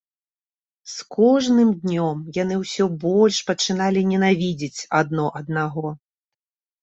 [0.93, 5.87] З кожным днём яны ўсё больш пачыналі ненавідзець адно аднаго.